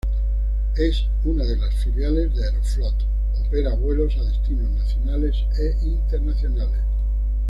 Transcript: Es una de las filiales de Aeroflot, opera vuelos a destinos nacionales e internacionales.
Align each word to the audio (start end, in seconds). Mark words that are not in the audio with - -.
Es 0.77 1.05
una 1.25 1.45
de 1.45 1.57
las 1.57 1.75
filiales 1.75 2.35
de 2.35 2.43
Aeroflot, 2.43 2.95
opera 3.45 3.75
vuelos 3.75 4.17
a 4.17 4.23
destinos 4.23 4.71
nacionales 4.71 5.35
e 5.59 5.77
internacionales. 5.85 6.81